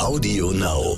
[0.00, 0.96] Audio Now.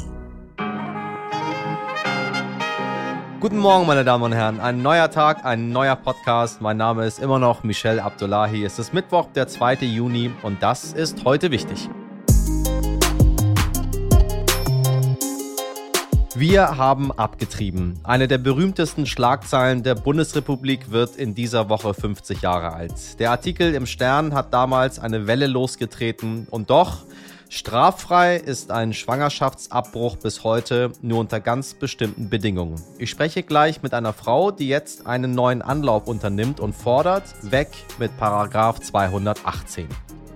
[3.41, 4.61] Guten Morgen, meine Damen und Herren.
[4.61, 6.61] Ein neuer Tag, ein neuer Podcast.
[6.61, 8.65] Mein Name ist immer noch Michel Abdullahi.
[8.65, 9.75] Es ist Mittwoch, der 2.
[9.87, 11.91] Juni und das ist heute wichtig.
[16.37, 17.99] Wir haben abgetrieben.
[18.05, 23.19] Eine der berühmtesten Schlagzeilen der Bundesrepublik wird in dieser Woche 50 Jahre alt.
[23.19, 27.05] Der Artikel im Stern hat damals eine Welle losgetreten und doch
[27.55, 32.81] Straffrei ist ein Schwangerschaftsabbruch bis heute nur unter ganz bestimmten Bedingungen.
[32.97, 37.69] Ich spreche gleich mit einer Frau, die jetzt einen neuen Anlauf unternimmt und fordert, weg
[37.99, 39.87] mit Paragraph 218.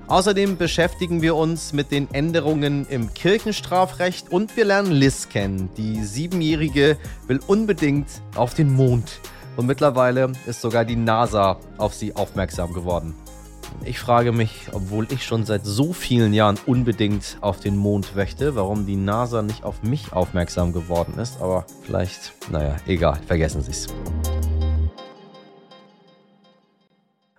[0.08, 5.70] Außerdem beschäftigen wir uns mit den Änderungen im Kirchenstrafrecht und wir lernen Liz kennen.
[5.78, 6.98] Die Siebenjährige
[7.28, 9.20] will unbedingt auf den Mond.
[9.56, 13.14] Und mittlerweile ist sogar die NASA auf sie aufmerksam geworden.
[13.84, 18.54] Ich frage mich, obwohl ich schon seit so vielen Jahren unbedingt auf den Mond möchte,
[18.54, 21.40] warum die NASA nicht auf mich aufmerksam geworden ist.
[21.40, 23.86] Aber vielleicht, naja, egal, vergessen Sie es.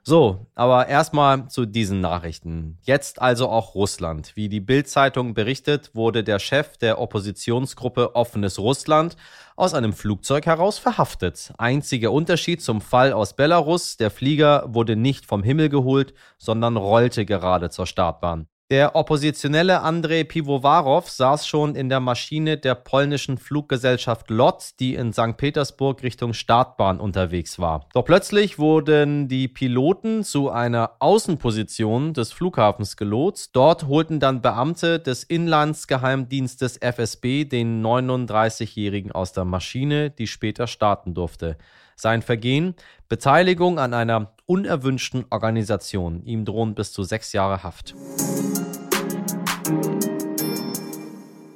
[0.10, 2.78] So, aber erstmal zu diesen Nachrichten.
[2.84, 4.38] Jetzt also auch Russland.
[4.38, 9.18] Wie die Bild-Zeitung berichtet, wurde der Chef der Oppositionsgruppe Offenes Russland
[9.58, 11.52] aus einem Flugzeug heraus verhaftet.
[11.58, 17.26] Einziger Unterschied zum Fall aus Belarus, der Flieger wurde nicht vom Himmel geholt, sondern rollte
[17.26, 18.48] gerade zur Startbahn.
[18.70, 25.14] Der oppositionelle Andrzej Pivovarov saß schon in der Maschine der polnischen Fluggesellschaft LOT, die in
[25.14, 25.38] St.
[25.38, 27.88] Petersburg Richtung Startbahn unterwegs war.
[27.94, 33.56] Doch plötzlich wurden die Piloten zu einer Außenposition des Flughafens gelotst.
[33.56, 41.14] Dort holten dann Beamte des Inlandsgeheimdienstes FSB den 39-Jährigen aus der Maschine, die später starten
[41.14, 41.58] durfte.
[41.95, 42.76] Sein Vergehen?
[43.08, 46.22] Beteiligung an einer unerwünschten Organisation.
[46.26, 47.95] Ihm drohen bis zu sechs Jahre Haft.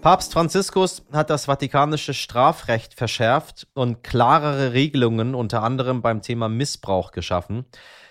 [0.01, 7.11] Papst Franziskus hat das vatikanische Strafrecht verschärft und klarere Regelungen unter anderem beim Thema Missbrauch
[7.11, 7.65] geschaffen.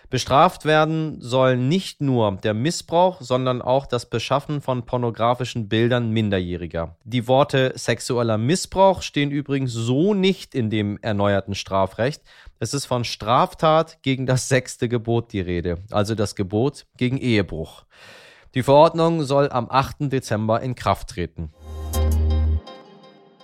[0.08, 6.96] Bestraft werden sollen nicht nur der Missbrauch, sondern auch das Beschaffen von pornografischen Bildern Minderjähriger.
[7.02, 12.22] Die Worte sexueller Missbrauch stehen übrigens so nicht in dem erneuerten Strafrecht.
[12.60, 17.84] Es ist von Straftat gegen das sechste Gebot die Rede, also das Gebot gegen Ehebruch.
[18.54, 20.12] Die Verordnung soll am 8.
[20.12, 21.52] Dezember in Kraft treten.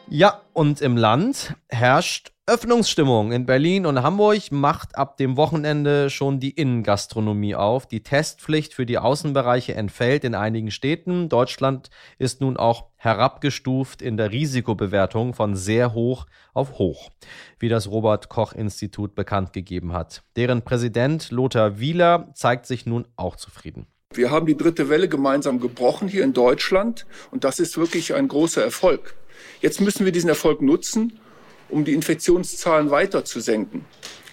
[0.09, 3.33] Ja, und im Land herrscht Öffnungsstimmung.
[3.33, 7.87] In Berlin und Hamburg macht ab dem Wochenende schon die Innengastronomie auf.
[7.87, 11.29] Die Testpflicht für die Außenbereiche entfällt in einigen Städten.
[11.29, 17.11] Deutschland ist nun auch herabgestuft in der Risikobewertung von sehr hoch auf hoch,
[17.59, 20.23] wie das Robert Koch Institut bekannt gegeben hat.
[20.37, 23.89] Deren Präsident Lothar Wieler zeigt sich nun auch zufrieden.
[24.15, 28.29] Wir haben die dritte Welle gemeinsam gebrochen hier in Deutschland und das ist wirklich ein
[28.29, 29.15] großer Erfolg.
[29.61, 31.21] Jetzt müssen wir diesen Erfolg nutzen
[31.69, 33.85] um die Infektionszahlen weiter zu senken.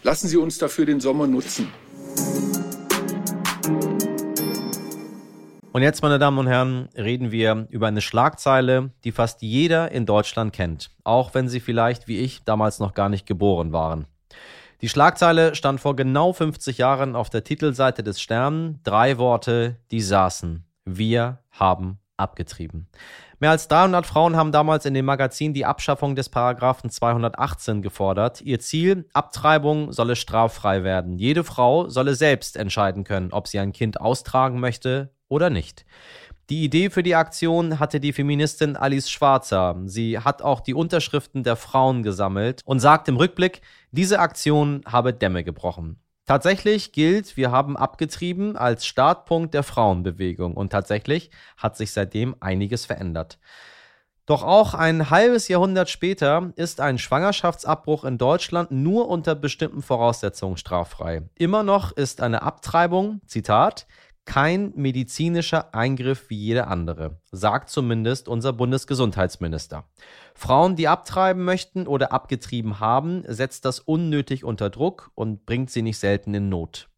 [0.04, 1.68] Lassen Sie uns dafür den Sommer nutzen.
[5.72, 10.06] Und jetzt, meine Damen und Herren, reden wir über eine Schlagzeile, die fast jeder in
[10.06, 14.06] Deutschland kennt, auch wenn sie vielleicht wie ich damals noch gar nicht geboren waren.
[14.84, 18.82] Die Schlagzeile stand vor genau 50 Jahren auf der Titelseite des Stern.
[18.84, 20.66] Drei Worte, die saßen.
[20.84, 22.90] Wir haben abgetrieben.
[23.40, 28.42] Mehr als 300 Frauen haben damals in dem Magazin die Abschaffung des Paragraphen 218 gefordert.
[28.42, 31.18] Ihr Ziel, Abtreibung solle straffrei werden.
[31.18, 35.86] Jede Frau solle selbst entscheiden können, ob sie ein Kind austragen möchte oder nicht.
[36.50, 39.78] Die Idee für die Aktion hatte die Feministin Alice Schwarzer.
[39.86, 43.62] Sie hat auch die Unterschriften der Frauen gesammelt und sagt im Rückblick,
[43.92, 46.02] diese Aktion habe Dämme gebrochen.
[46.26, 52.86] Tatsächlich gilt, wir haben abgetrieben als Startpunkt der Frauenbewegung und tatsächlich hat sich seitdem einiges
[52.86, 53.40] verändert.
[54.26, 60.56] Doch auch ein halbes Jahrhundert später ist ein Schwangerschaftsabbruch in Deutschland nur unter bestimmten Voraussetzungen
[60.56, 61.24] straffrei.
[61.36, 63.86] Immer noch ist eine Abtreibung, Zitat,
[64.26, 69.86] kein medizinischer Eingriff wie jeder andere, sagt zumindest unser Bundesgesundheitsminister.
[70.34, 75.82] Frauen, die abtreiben möchten oder abgetrieben haben, setzt das unnötig unter Druck und bringt sie
[75.82, 76.90] nicht selten in Not.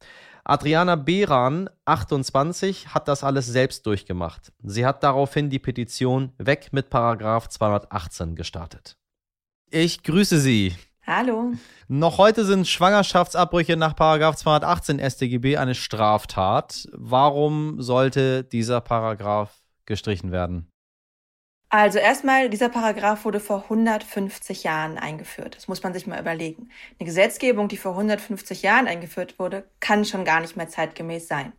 [0.43, 4.53] Adriana Behran, 28, hat das alles selbst durchgemacht.
[4.63, 8.95] Sie hat daraufhin die Petition Weg mit Paragraph 218 gestartet.
[9.71, 10.75] Ich grüße Sie.
[11.07, 11.53] Hallo.
[11.87, 16.87] Noch heute sind Schwangerschaftsabbrüche nach 218 StGB eine Straftat.
[16.93, 19.53] Warum sollte dieser Paragraph
[19.85, 20.67] gestrichen werden?
[21.69, 25.55] Also erstmal, dieser Paragraph wurde vor 150 Jahren eingeführt.
[25.55, 26.69] Das muss man sich mal überlegen.
[26.99, 31.53] Eine Gesetzgebung, die vor 150 Jahren eingeführt wurde, kann schon gar nicht mehr zeitgemäß sein.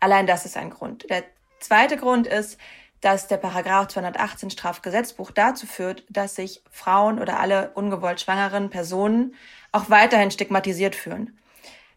[0.00, 1.10] Allein das ist ein Grund.
[1.10, 1.24] Der
[1.60, 2.58] zweite Grund ist,
[3.00, 9.34] dass der Paragraph 218 Strafgesetzbuch dazu führt, dass sich Frauen oder alle ungewollt schwangeren Personen
[9.72, 11.38] auch weiterhin stigmatisiert fühlen.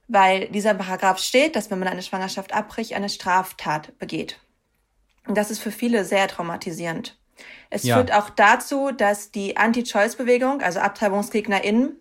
[0.07, 4.39] Weil dieser Paragraph steht, dass wenn man eine Schwangerschaft abbricht, eine Straftat begeht.
[5.27, 7.17] Und das ist für viele sehr traumatisierend.
[7.69, 7.95] Es ja.
[7.95, 11.95] führt auch dazu, dass die Anti-Choice-Bewegung, also AbtreibungsgegnerInnen,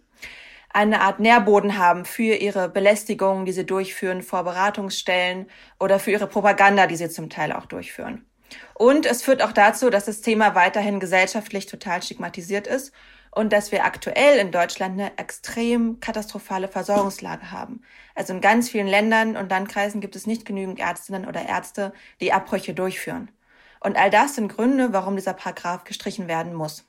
[0.71, 5.47] eine Art Nährboden haben für ihre Belästigungen, die sie durchführen vor Beratungsstellen
[5.81, 8.28] oder für ihre Propaganda, die sie zum Teil auch durchführen.
[8.75, 12.93] Und es führt auch dazu, dass das Thema weiterhin gesellschaftlich total stigmatisiert ist
[13.31, 17.83] und dass wir aktuell in Deutschland eine extrem katastrophale Versorgungslage haben.
[18.15, 22.33] Also in ganz vielen Ländern und Landkreisen gibt es nicht genügend Ärztinnen oder Ärzte, die
[22.33, 23.31] Abbrüche durchführen.
[23.81, 26.85] Und all das sind Gründe, warum dieser Paragraph gestrichen werden muss.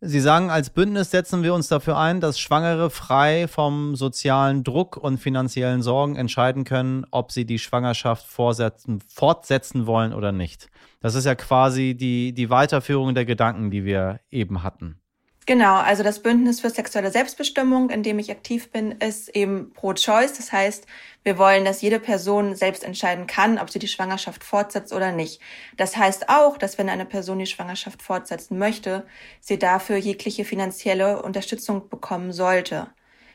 [0.00, 4.96] Sie sagen, als Bündnis setzen wir uns dafür ein, dass Schwangere frei vom sozialen Druck
[4.96, 10.68] und finanziellen Sorgen entscheiden können, ob sie die Schwangerschaft fortsetzen wollen oder nicht.
[11.00, 15.00] Das ist ja quasi die, die Weiterführung der Gedanken, die wir eben hatten.
[15.46, 20.32] Genau, also das Bündnis für sexuelle Selbstbestimmung, in dem ich aktiv bin, ist eben pro-choice.
[20.38, 20.86] Das heißt,
[21.22, 25.42] wir wollen, dass jede Person selbst entscheiden kann, ob sie die Schwangerschaft fortsetzt oder nicht.
[25.76, 29.06] Das heißt auch, dass wenn eine Person die Schwangerschaft fortsetzen möchte,
[29.40, 32.86] sie dafür jegliche finanzielle Unterstützung bekommen sollte.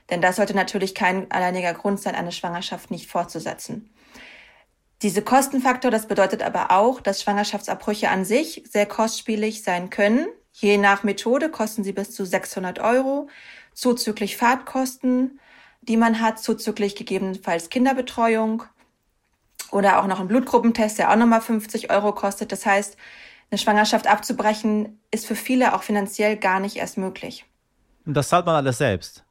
[0.09, 3.93] Denn das sollte natürlich kein alleiniger Grund sein, eine Schwangerschaft nicht fortzusetzen.
[5.03, 10.27] Diese Kostenfaktor, das bedeutet aber auch, dass Schwangerschaftsabbrüche an sich sehr kostspielig sein können
[10.59, 13.29] Je nach Methode kosten sie bis zu 600 Euro,
[13.73, 15.39] zuzüglich Fahrtkosten,
[15.81, 18.63] die man hat, zuzüglich gegebenenfalls Kinderbetreuung
[19.71, 22.51] oder auch noch ein Blutgruppentest, der auch nochmal 50 Euro kostet.
[22.51, 22.97] Das heißt,
[23.51, 27.45] eine Schwangerschaft abzubrechen ist für viele auch finanziell gar nicht erst möglich.
[28.05, 29.23] Und das zahlt man alles selbst?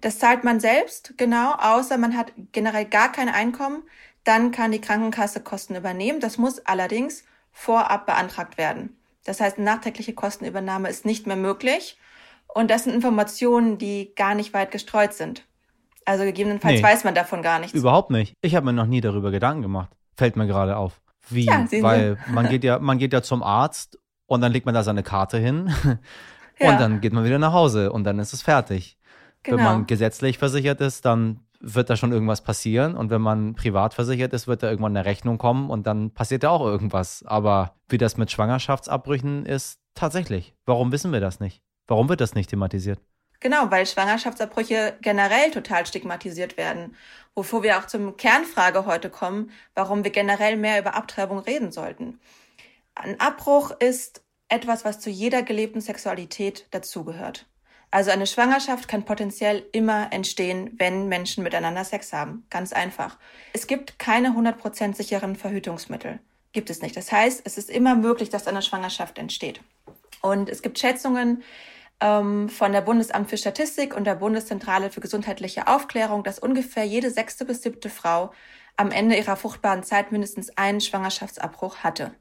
[0.00, 3.82] Das zahlt man selbst, genau, außer man hat generell gar kein Einkommen.
[4.24, 6.18] Dann kann die Krankenkasse Kosten übernehmen.
[6.18, 8.95] Das muss allerdings vorab beantragt werden.
[9.26, 11.98] Das heißt, eine nachträgliche Kostenübernahme ist nicht mehr möglich.
[12.54, 15.44] Und das sind Informationen, die gar nicht weit gestreut sind.
[16.04, 17.74] Also gegebenenfalls nee, weiß man davon gar nichts.
[17.74, 18.34] Überhaupt nicht.
[18.40, 19.90] Ich habe mir noch nie darüber Gedanken gemacht.
[20.16, 21.00] Fällt mir gerade auf.
[21.28, 21.44] Wie?
[21.44, 24.84] Ja, Weil man geht ja, man geht ja zum Arzt und dann legt man da
[24.84, 25.74] seine Karte hin
[26.60, 26.70] ja.
[26.70, 28.96] und dann geht man wieder nach Hause und dann ist es fertig.
[29.42, 29.58] Genau.
[29.58, 32.96] Wenn man gesetzlich versichert ist, dann wird da schon irgendwas passieren.
[32.96, 36.42] Und wenn man privat versichert ist, wird da irgendwann eine Rechnung kommen und dann passiert
[36.42, 37.24] da auch irgendwas.
[37.26, 40.54] Aber wie das mit Schwangerschaftsabbrüchen ist, tatsächlich.
[40.64, 41.62] Warum wissen wir das nicht?
[41.86, 43.00] Warum wird das nicht thematisiert?
[43.40, 46.96] Genau, weil Schwangerschaftsabbrüche generell total stigmatisiert werden.
[47.34, 52.18] Wovor wir auch zum Kernfrage heute kommen, warum wir generell mehr über Abtreibung reden sollten.
[52.94, 57.46] Ein Abbruch ist etwas, was zu jeder gelebten Sexualität dazugehört.
[57.96, 62.44] Also eine Schwangerschaft kann potenziell immer entstehen, wenn Menschen miteinander Sex haben.
[62.50, 63.16] Ganz einfach.
[63.54, 66.20] Es gibt keine 100% sicheren Verhütungsmittel.
[66.52, 66.94] Gibt es nicht.
[66.94, 69.62] Das heißt, es ist immer möglich, dass eine Schwangerschaft entsteht.
[70.20, 71.42] Und es gibt Schätzungen
[72.00, 77.10] ähm, von der Bundesamt für Statistik und der Bundeszentrale für gesundheitliche Aufklärung, dass ungefähr jede
[77.10, 78.30] sechste bis siebte Frau
[78.76, 82.14] am Ende ihrer fruchtbaren Zeit mindestens einen Schwangerschaftsabbruch hatte.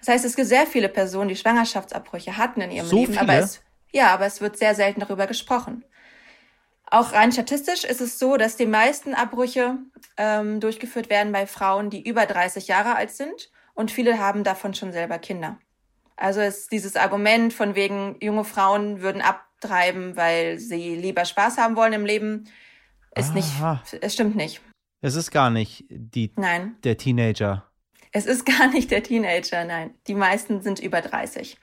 [0.00, 3.22] Das heißt, es gibt sehr viele Personen, die Schwangerschaftsabbrüche hatten in ihrem so Leben, viele?
[3.22, 3.62] aber es
[3.92, 5.84] ja, aber es wird sehr selten darüber gesprochen.
[6.86, 9.78] Auch rein statistisch ist es so, dass die meisten Abbrüche
[10.18, 14.74] ähm, durchgeführt werden bei Frauen, die über 30 Jahre alt sind und viele haben davon
[14.74, 15.58] schon selber Kinder.
[16.16, 21.76] Also ist dieses Argument von wegen, junge Frauen würden abtreiben, weil sie lieber Spaß haben
[21.76, 22.44] wollen im Leben,
[23.16, 23.80] ist Aha.
[23.82, 24.60] nicht, es stimmt nicht.
[25.00, 26.76] Es ist gar nicht die, nein.
[26.84, 27.66] der Teenager.
[28.12, 29.94] Es ist gar nicht der Teenager, nein.
[30.06, 31.58] Die meisten sind über 30.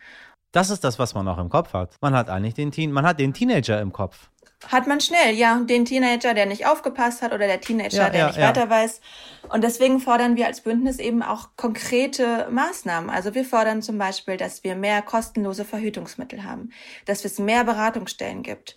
[0.51, 1.95] Das ist das, was man auch im Kopf hat.
[2.01, 4.29] Man hat eigentlich den Teen, man hat den Teenager im Kopf.
[4.67, 5.57] Hat man schnell, ja.
[5.61, 8.49] Den Teenager, der nicht aufgepasst hat oder der Teenager, ja, der ja, nicht ja.
[8.49, 8.99] weiter weiß.
[9.47, 13.09] Und deswegen fordern wir als Bündnis eben auch konkrete Maßnahmen.
[13.09, 16.71] Also wir fordern zum Beispiel, dass wir mehr kostenlose Verhütungsmittel haben,
[17.05, 18.75] dass es mehr Beratungsstellen gibt,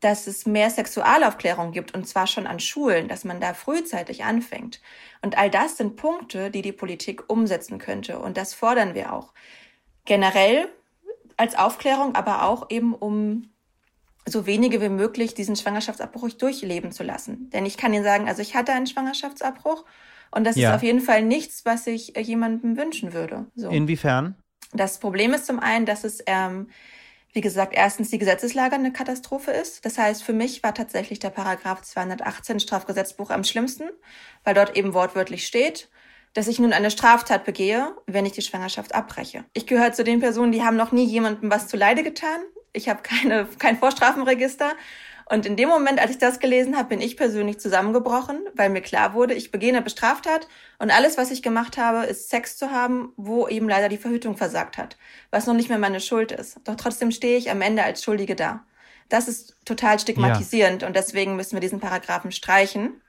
[0.00, 4.80] dass es mehr Sexualaufklärung gibt und zwar schon an Schulen, dass man da frühzeitig anfängt.
[5.20, 9.34] Und all das sind Punkte, die die Politik umsetzen könnte und das fordern wir auch.
[10.06, 10.70] Generell
[11.40, 13.48] als Aufklärung, aber auch eben um
[14.26, 17.48] so wenige wie möglich diesen Schwangerschaftsabbruch durchleben zu lassen.
[17.48, 19.86] Denn ich kann Ihnen sagen, also ich hatte einen Schwangerschaftsabbruch
[20.30, 20.68] und das ja.
[20.68, 23.46] ist auf jeden Fall nichts, was ich äh, jemandem wünschen würde.
[23.56, 23.70] So.
[23.70, 24.34] Inwiefern?
[24.74, 26.68] Das Problem ist zum einen, dass es, ähm,
[27.32, 29.86] wie gesagt, erstens die Gesetzeslage eine Katastrophe ist.
[29.86, 33.88] Das heißt, für mich war tatsächlich der Paragraph 218 Strafgesetzbuch am schlimmsten,
[34.44, 35.88] weil dort eben wortwörtlich steht,
[36.34, 39.44] dass ich nun eine Straftat begehe, wenn ich die Schwangerschaft abbreche.
[39.52, 42.40] Ich gehöre zu den Personen, die haben noch nie jemandem was zuleide getan.
[42.72, 44.72] Ich habe keine, kein Vorstrafenregister
[45.28, 48.80] Und in dem Moment, als ich das gelesen habe, bin ich persönlich zusammengebrochen, weil mir
[48.80, 52.70] klar wurde, ich begehe eine Bestraftat und alles, was ich gemacht habe, ist Sex zu
[52.70, 54.96] haben, wo eben leider die Verhütung versagt hat,
[55.30, 56.58] was noch nicht mehr meine Schuld ist.
[56.64, 58.64] Doch trotzdem stehe ich am Ende als Schuldige da.
[59.08, 60.88] Das ist total stigmatisierend ja.
[60.88, 63.00] und deswegen müssen wir diesen Paragraphen streichen.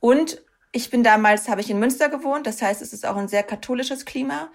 [0.00, 0.42] Und
[0.76, 3.42] ich bin damals, habe ich in Münster gewohnt, das heißt, es ist auch ein sehr
[3.42, 4.50] katholisches Klima.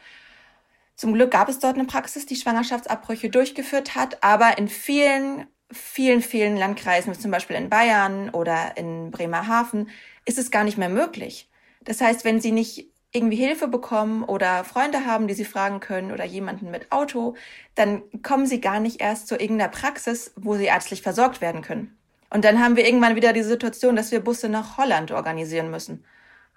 [0.95, 6.21] Zum Glück gab es dort eine Praxis, die Schwangerschaftsabbrüche durchgeführt hat, aber in vielen vielen,
[6.21, 9.89] vielen Landkreisen, wie zum Beispiel in Bayern oder in Bremerhaven,
[10.25, 11.49] ist es gar nicht mehr möglich.
[11.83, 16.11] Das heißt, wenn Sie nicht irgendwie Hilfe bekommen oder Freunde haben, die Sie fragen können
[16.11, 17.35] oder jemanden mit Auto,
[17.75, 21.97] dann kommen Sie gar nicht erst zu irgendeiner Praxis, wo Sie ärztlich versorgt werden können.
[22.31, 26.05] Und dann haben wir irgendwann wieder die Situation, dass wir Busse nach Holland organisieren müssen.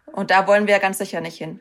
[0.06, 1.60] Und da wollen wir ganz sicher nicht hin.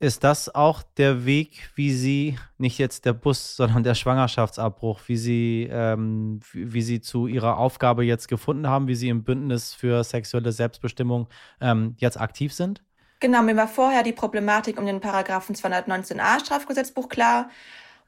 [0.00, 5.16] Ist das auch der Weg, wie Sie, nicht jetzt der Bus, sondern der Schwangerschaftsabbruch, wie
[5.16, 10.04] Sie, ähm, wie Sie zu Ihrer Aufgabe jetzt gefunden haben, wie Sie im Bündnis für
[10.04, 11.28] sexuelle Selbstbestimmung
[11.60, 12.82] ähm, jetzt aktiv sind?
[13.20, 17.48] Genau, mir war vorher die Problematik um den Paragraphen 219a Strafgesetzbuch klar.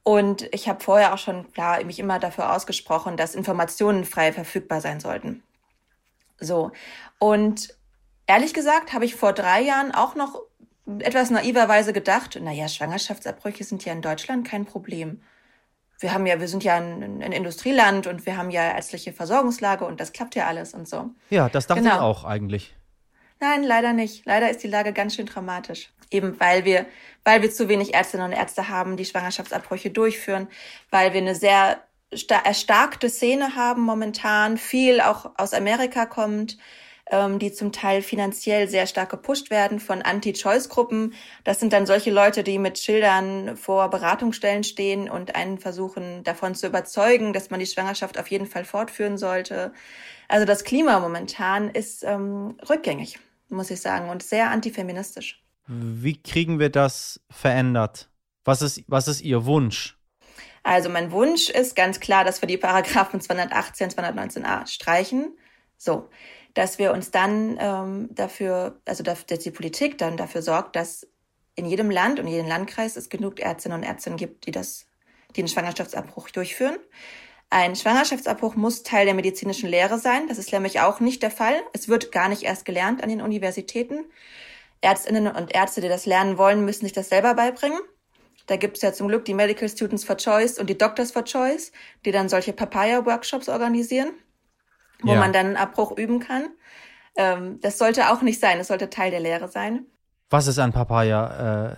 [0.02, 4.82] Und ich habe vorher auch schon klar mich immer dafür ausgesprochen, dass Informationen frei verfügbar
[4.82, 5.42] sein sollten.
[6.38, 6.73] So.
[7.19, 7.75] Und
[8.26, 10.43] ehrlich gesagt habe ich vor drei Jahren auch noch
[11.00, 15.23] etwas naiverweise gedacht, naja, Schwangerschaftsabbrüche sind ja in Deutschland kein Problem.
[15.99, 19.85] Wir haben ja, wir sind ja ein, ein, Industrieland und wir haben ja ärztliche Versorgungslage
[19.85, 21.11] und das klappt ja alles und so.
[21.31, 21.95] Ja, das dachte genau.
[21.95, 22.76] ich auch eigentlich.
[23.40, 24.25] Nein, leider nicht.
[24.26, 25.90] Leider ist die Lage ganz schön dramatisch.
[26.11, 26.87] Eben weil wir,
[27.25, 30.49] weil wir zu wenig Ärztinnen und Ärzte haben, die Schwangerschaftsabbrüche durchführen,
[30.90, 36.56] weil wir eine sehr erstarkte Szene haben momentan, viel auch aus Amerika kommt,
[37.10, 41.14] ähm, die zum Teil finanziell sehr stark gepusht werden von Anti-Choice-Gruppen.
[41.44, 46.54] Das sind dann solche Leute, die mit Schildern vor Beratungsstellen stehen und einen versuchen davon
[46.54, 49.72] zu überzeugen, dass man die Schwangerschaft auf jeden Fall fortführen sollte.
[50.28, 55.42] Also das Klima momentan ist ähm, rückgängig, muss ich sagen, und sehr antifeministisch.
[55.68, 58.08] Wie kriegen wir das verändert?
[58.44, 59.95] Was ist, was ist Ihr Wunsch?
[60.66, 65.38] Also mein Wunsch ist ganz klar, dass wir die Paragraphen 218, 219a streichen.
[65.78, 66.08] So,
[66.54, 71.06] dass wir uns dann ähm, dafür, also dass die Politik dann dafür sorgt, dass
[71.54, 74.88] in jedem Land und jedem Landkreis es genug Ärztinnen und Ärzte gibt, die das,
[75.37, 76.78] die den Schwangerschaftsabbruch durchführen.
[77.49, 80.26] Ein Schwangerschaftsabbruch muss Teil der medizinischen Lehre sein.
[80.26, 81.62] Das ist nämlich auch nicht der Fall.
[81.75, 84.04] Es wird gar nicht erst gelernt an den Universitäten.
[84.80, 87.78] Ärztinnen und Ärzte, die das lernen wollen, müssen sich das selber beibringen.
[88.46, 91.24] Da gibt es ja zum Glück die Medical Students for Choice und die Doctors for
[91.24, 91.72] Choice,
[92.04, 94.10] die dann solche Papaya-Workshops organisieren
[95.02, 95.20] wo ja.
[95.20, 96.48] man dann einen Abbruch üben kann.
[97.16, 99.86] Ähm, das sollte auch nicht sein, das sollte Teil der Lehre sein.
[100.30, 101.70] Was ist ein Papaya?
[101.70, 101.76] Äh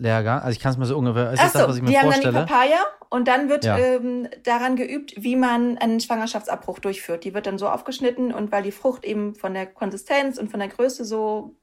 [0.00, 0.38] Lehrgang?
[0.38, 1.88] Also ich kann es mir so ungefähr, ist Ach das so, das, was ich mir
[1.88, 2.26] die vorstelle?
[2.26, 2.78] haben dann die Papaya
[3.10, 3.76] und dann wird ja.
[3.76, 7.24] ähm, daran geübt, wie man einen Schwangerschaftsabbruch durchführt.
[7.24, 10.60] Die wird dann so aufgeschnitten und weil die Frucht eben von der Konsistenz und von
[10.60, 11.56] der Größe so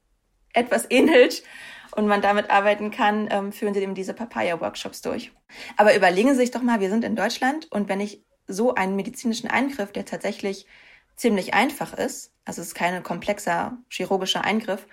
[0.52, 1.42] etwas ähnelt
[1.94, 5.32] und man damit arbeiten kann, ähm, führen sie eben diese Papaya-Workshops durch.
[5.76, 8.96] Aber überlegen Sie sich doch mal, wir sind in Deutschland und wenn ich so einen
[8.96, 10.66] medizinischen Eingriff, der tatsächlich
[11.16, 14.86] ziemlich einfach ist, also es ist kein komplexer chirurgischer Eingriff,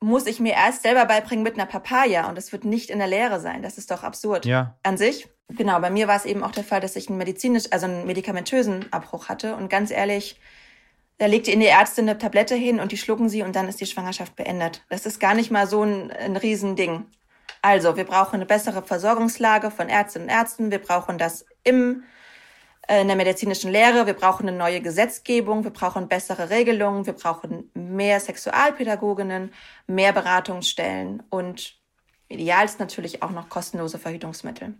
[0.00, 3.08] muss ich mir erst selber beibringen mit einer Papaya und es wird nicht in der
[3.08, 3.62] Lehre sein.
[3.62, 4.44] Das ist doch absurd.
[4.44, 4.76] Ja.
[4.82, 5.28] An sich.
[5.48, 8.06] Genau, bei mir war es eben auch der Fall, dass ich einen medizinisch, also einen
[8.06, 10.38] medikamentösen Abbruch hatte und ganz ehrlich,
[11.18, 13.80] da legt Ihnen die Ärztin eine Tablette hin und die schlucken sie und dann ist
[13.80, 14.84] die Schwangerschaft beendet.
[14.90, 17.06] Das ist gar nicht mal so ein, ein Riesending.
[17.62, 20.70] Also, wir brauchen eine bessere Versorgungslage von Ärztinnen und Ärzten.
[20.70, 22.04] Wir brauchen das im
[22.88, 27.14] äh, in der medizinischen Lehre, wir brauchen eine neue Gesetzgebung, wir brauchen bessere Regelungen, wir
[27.14, 29.52] brauchen mehr Sexualpädagoginnen,
[29.86, 31.76] mehr Beratungsstellen und
[32.28, 34.74] idealst natürlich auch noch kostenlose Verhütungsmittel.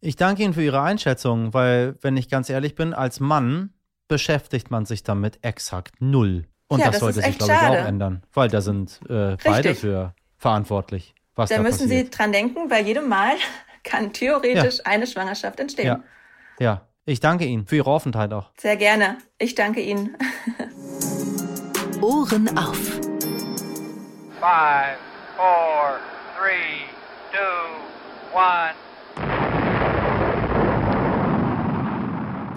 [0.00, 3.72] Ich danke Ihnen für Ihre Einschätzung, weil, wenn ich ganz ehrlich bin, als Mann
[4.08, 6.46] beschäftigt man sich damit exakt null.
[6.68, 9.74] Und ja, das, das sollte sich, glaube ich, auch ändern, weil da sind äh, beide
[9.74, 11.14] für verantwortlich.
[11.34, 12.06] Was da, da müssen passiert.
[12.06, 13.34] Sie dran denken, bei jedem Mal
[13.84, 14.84] kann theoretisch ja.
[14.84, 15.86] eine Schwangerschaft entstehen.
[15.86, 16.02] Ja.
[16.58, 16.88] ja.
[17.06, 18.50] Ich danke Ihnen für Ihre Offenheit auch.
[18.58, 19.18] Sehr gerne.
[19.38, 20.16] Ich danke Ihnen.
[22.00, 22.78] Ohren auf.
[24.40, 24.98] Five,
[25.36, 25.98] four,
[26.38, 26.86] three,
[27.30, 27.38] two,
[28.34, 28.83] one.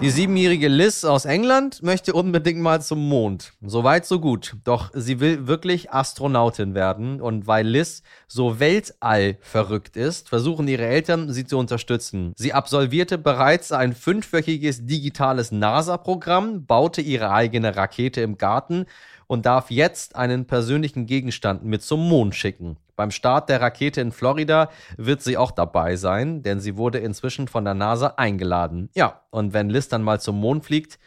[0.00, 3.54] Die siebenjährige Liz aus England möchte unbedingt mal zum Mond.
[3.60, 4.54] Soweit, so gut.
[4.62, 7.20] Doch sie will wirklich Astronautin werden.
[7.20, 12.32] Und weil Liz so Weltall verrückt ist, versuchen ihre Eltern, sie zu unterstützen.
[12.36, 18.86] Sie absolvierte bereits ein fünfwöchiges digitales NASA-Programm, baute ihre eigene Rakete im Garten
[19.28, 22.78] und darf jetzt einen persönlichen Gegenstand mit zum Mond schicken.
[22.96, 27.46] Beim Start der Rakete in Florida wird sie auch dabei sein, denn sie wurde inzwischen
[27.46, 28.90] von der NASA eingeladen.
[28.94, 30.98] Ja, und wenn Liz dann mal zum Mond fliegt,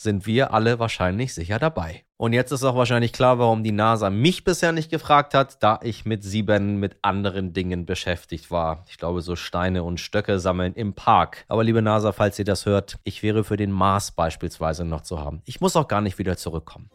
[0.00, 2.04] sind wir alle wahrscheinlich sicher dabei.
[2.16, 5.78] Und jetzt ist auch wahrscheinlich klar, warum die NASA mich bisher nicht gefragt hat, da
[5.82, 8.84] ich mit sieben mit anderen Dingen beschäftigt war.
[8.88, 11.44] Ich glaube, so Steine und Stöcke sammeln im Park.
[11.48, 15.18] Aber liebe NASA, falls ihr das hört, ich wäre für den Mars beispielsweise noch zu
[15.18, 15.42] haben.
[15.44, 16.90] Ich muss auch gar nicht wieder zurückkommen.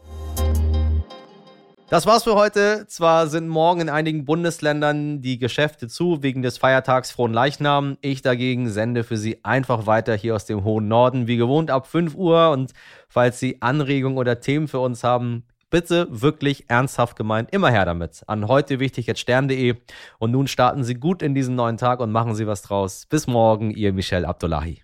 [1.88, 2.88] Das war's für heute.
[2.88, 7.98] Zwar sind morgen in einigen Bundesländern die Geschäfte zu wegen des Feiertags Frohen Leichnam.
[8.02, 11.86] Ich dagegen sende für Sie einfach weiter hier aus dem hohen Norden, wie gewohnt ab
[11.86, 12.50] 5 Uhr.
[12.50, 12.74] Und
[13.08, 18.24] falls Sie Anregungen oder Themen für uns haben, bitte wirklich ernsthaft gemeint, immer her damit.
[18.26, 19.76] An heute wichtig jetzt stern.de.
[20.18, 23.06] Und nun starten Sie gut in diesen neuen Tag und machen Sie was draus.
[23.06, 24.82] Bis morgen, Ihr Michel Abdullahi.